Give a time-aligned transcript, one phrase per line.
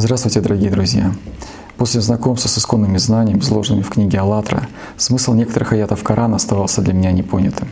[0.00, 1.12] Здравствуйте, дорогие друзья!
[1.76, 6.94] После знакомства с исконными знаниями, изложенными в книге «АЛЛАТРА», смысл некоторых аятов Корана оставался для
[6.94, 7.66] меня непонятым.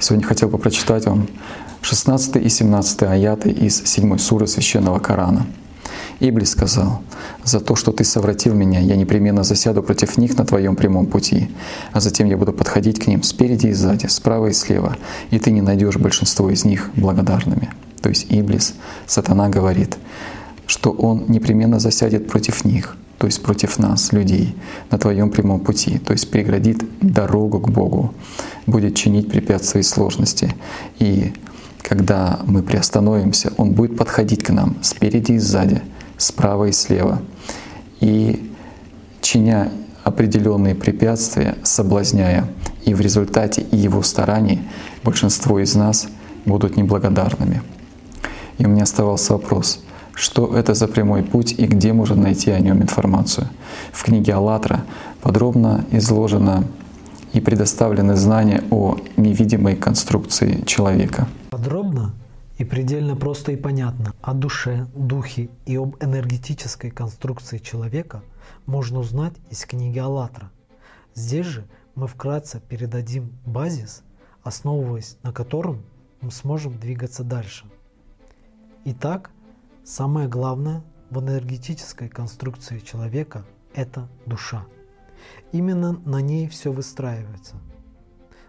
[0.00, 1.28] Сегодня хотел бы прочитать вам
[1.82, 5.46] 16 и 17 аяты из 7 суры Священного Корана.
[6.18, 7.02] Иблис сказал,
[7.44, 11.48] «За то, что ты совратил меня, я непременно засяду против них на твоем прямом пути,
[11.92, 14.96] а затем я буду подходить к ним спереди и сзади, справа и слева,
[15.30, 17.70] и ты не найдешь большинство из них благодарными».
[18.02, 18.74] То есть Иблис,
[19.06, 19.96] сатана говорит,
[20.66, 24.54] что он непременно засядет против них, то есть против нас, людей,
[24.90, 28.12] на твоем прямом пути, то есть преградит дорогу к Богу,
[28.66, 30.54] будет чинить препятствия и сложности.
[30.98, 31.32] И
[31.82, 35.82] когда мы приостановимся, Он будет подходить к нам спереди и сзади,
[36.18, 37.22] справа и слева.
[38.00, 38.52] И
[39.22, 39.70] чиня
[40.04, 42.46] определенные препятствия, соблазняя,
[42.84, 44.60] и в результате и его стараний
[45.02, 46.06] большинство из нас
[46.44, 47.62] будут неблагодарными.
[48.58, 49.80] И у меня оставался вопрос—
[50.16, 53.48] что это за прямой путь и где можно найти о нем информацию.
[53.92, 54.84] В книге «АЛЛАТРА»
[55.20, 56.64] подробно изложено
[57.34, 61.28] и предоставлены знания о невидимой конструкции человека.
[61.50, 62.14] Подробно
[62.56, 68.22] и предельно просто и понятно о душе, духе и об энергетической конструкции человека
[68.64, 70.50] можно узнать из книги «АЛЛАТРА».
[71.14, 71.64] Здесь же
[71.94, 74.02] мы вкратце передадим базис,
[74.42, 75.82] основываясь на котором
[76.22, 77.66] мы сможем двигаться дальше.
[78.86, 79.30] Итак,
[79.86, 84.66] Самое главное в энергетической конструкции человека– это душа.
[85.52, 87.54] Именно на ней все выстраивается.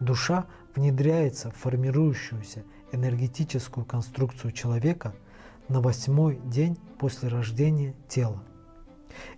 [0.00, 5.14] Душа внедряется в формирующуюся энергетическую конструкцию человека
[5.68, 8.42] на восьмой день после рождения тела.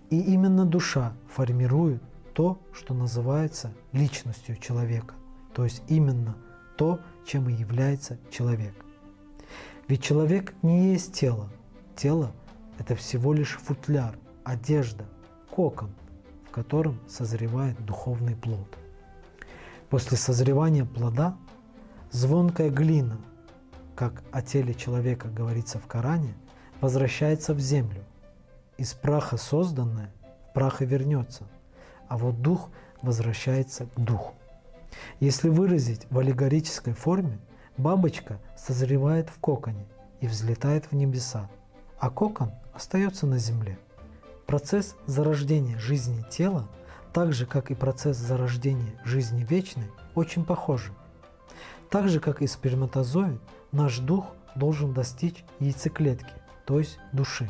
[0.09, 2.01] И именно душа формирует
[2.33, 5.15] то, что называется личностью человека,
[5.53, 6.37] то есть именно
[6.77, 8.73] то, чем и является человек.
[9.89, 11.49] Ведь человек не есть тело,
[11.95, 12.31] Тело–
[12.79, 15.05] это всего лишь футляр, одежда,
[15.49, 15.91] кокон,
[16.47, 18.77] в котором созревает духовный плод.
[19.89, 21.37] После созревания плода
[22.11, 23.19] звонкая глина,
[23.95, 26.33] как о теле человека говорится в Коране,
[26.79, 28.03] возвращается в землю.
[28.77, 30.11] Из праха созданное
[30.49, 31.43] в прах и вернется,
[32.07, 32.69] а вот дух
[33.01, 34.33] возвращается к духу.
[35.19, 37.37] Если выразить в аллегорической форме,
[37.77, 39.85] бабочка созревает в коконе
[40.19, 41.49] и взлетает в небеса–
[42.01, 43.77] а кокон остается на Земле.
[44.47, 46.67] Процесс зарождения жизни тела,
[47.13, 50.91] так же как и процесс зарождения жизни вечной, очень похожи.
[51.91, 53.39] Так же как и сперматозоид,
[53.71, 54.25] наш дух
[54.55, 56.33] должен достичь яйцеклетки,
[56.65, 57.49] то есть души,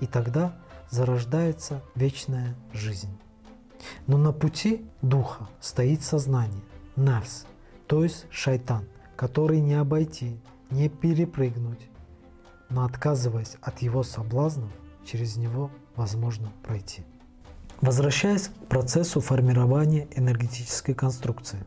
[0.00, 0.56] и тогда
[0.90, 3.18] зарождается вечная жизнь.
[4.06, 6.62] Но на пути духа стоит сознание,
[6.94, 7.46] навс,
[7.88, 8.84] то есть шайтан,
[9.16, 11.88] который не обойти, не перепрыгнуть,
[12.70, 14.70] но отказываясь от его соблазнов,
[15.04, 17.02] через него возможно пройти.
[17.80, 21.64] Возвращаясь к процессу формирования энергетической конструкции.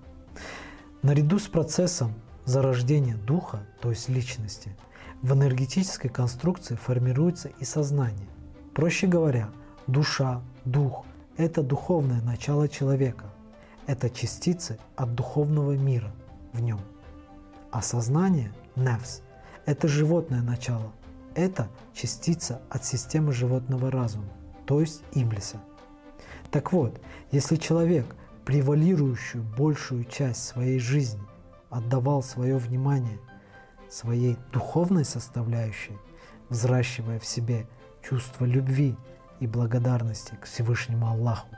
[1.01, 2.13] Наряду с процессом
[2.45, 4.75] зарождения духа, то есть личности,
[5.21, 8.27] в энергетической конструкции формируется и сознание.
[8.73, 9.49] Проще говоря,
[9.87, 11.05] душа, дух–
[11.37, 13.25] это духовное начало человека,
[13.87, 16.11] это частицы от духовного мира
[16.53, 16.81] в нем.
[17.71, 19.21] А сознание– невс–
[19.65, 20.91] это животное начало.
[21.35, 24.29] Это частица от системы животного разума,
[24.65, 25.57] то есть Иблиса.
[26.51, 26.99] Так вот,
[27.31, 31.21] если человек превалирующую большую часть своей жизни
[31.69, 33.19] отдавал свое внимание
[33.89, 35.97] своей духовной составляющей,
[36.49, 37.67] взращивая в себе
[38.01, 38.95] чувство любви
[39.39, 41.49] и благодарности к Всевышнему Аллаху,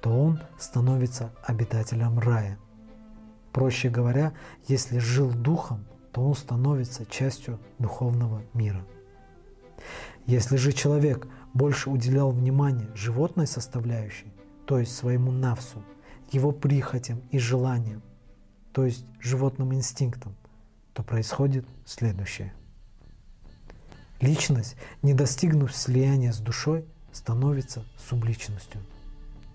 [0.00, 2.58] то он становится обитателем рая.
[3.52, 4.32] Проще говоря,
[4.66, 8.86] если жил духом, то он становится частью духовного мира.
[10.26, 14.32] Если же человек больше уделял внимание животной составляющей,
[14.64, 15.82] то есть своему навсу,
[16.30, 18.00] его прихотям и желаниям,
[18.72, 20.36] то есть животным инстинктам,
[20.92, 22.54] то происходит следующее.
[24.20, 28.80] Личность, не достигнув слияния с душой, становится субличностью,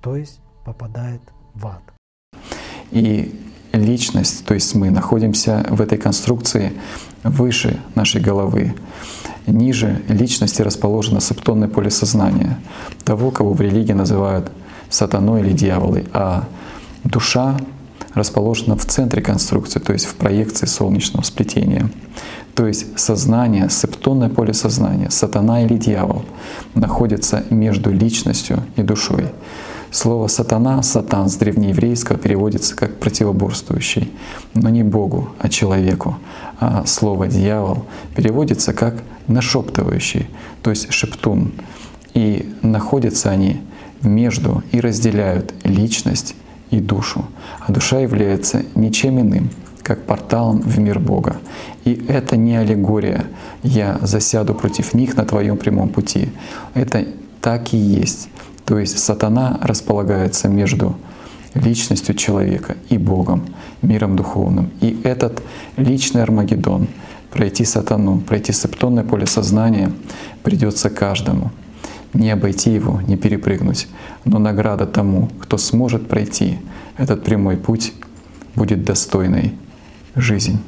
[0.02, 1.22] то есть попадает
[1.54, 1.84] в ад.
[2.92, 3.34] И
[3.72, 6.74] личность, то есть мы находимся в этой конструкции
[7.24, 8.74] выше нашей головы.
[9.48, 12.60] Ниже личности расположено септонное поле сознания,
[13.04, 14.52] того, кого в религии называют
[14.90, 16.48] сатаной или дьяволой, а
[17.04, 17.58] душа
[18.14, 21.90] расположена в центре конструкции, то есть в проекции солнечного сплетения.
[22.56, 26.26] То есть сознание, септонное поле сознания, сатана или дьявол
[26.74, 29.30] находится между личностью и душой.
[29.92, 34.12] Слово «сатана», «сатан» с древнееврейского переводится как «противоборствующий»,
[34.54, 36.18] но не Богу, а человеку.
[36.60, 40.28] А слово «дьявол» переводится как «нашептывающий»,
[40.62, 41.54] то есть «шептун».
[42.14, 43.62] И находятся они
[44.02, 46.36] между и разделяют личность
[46.70, 47.26] и душу.
[47.60, 49.50] А душа является ничем иным,
[49.82, 51.38] как порталом в мир Бога.
[51.84, 53.26] И это не аллегория
[53.64, 56.30] «я засяду против них на твоем прямом пути».
[56.76, 57.06] Это
[57.42, 58.30] так и есть.
[58.70, 60.96] То есть сатана располагается между
[61.56, 63.48] личностью человека и Богом,
[63.82, 64.70] миром духовным.
[64.80, 65.42] И этот
[65.76, 66.88] личный Армагеддон,
[67.32, 69.92] пройти сатану, пройти септонное поле сознания
[70.44, 71.52] придется каждому.
[72.14, 73.88] Не обойти его, не перепрыгнуть.
[74.24, 76.60] Но награда тому, кто сможет пройти
[76.96, 77.94] этот прямой путь,
[78.54, 79.56] будет достойной
[80.16, 80.60] жизнь.